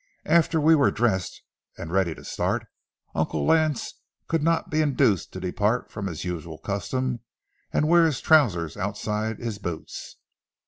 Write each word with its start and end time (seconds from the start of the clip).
After 0.25 0.59
we 0.59 0.73
were 0.73 0.89
dressed 0.89 1.43
and 1.77 1.91
ready 1.91 2.15
to 2.15 2.23
start, 2.25 2.65
Uncle 3.13 3.45
Lance 3.45 3.99
could 4.27 4.41
not 4.41 4.71
be 4.71 4.81
induced 4.81 5.31
to 5.33 5.39
depart 5.39 5.91
from 5.91 6.07
his 6.07 6.25
usual 6.25 6.57
custom, 6.57 7.19
and 7.71 7.87
wear 7.87 8.05
his 8.07 8.19
trousers 8.19 8.75
outside 8.75 9.37
his 9.37 9.59
boots. 9.59 10.15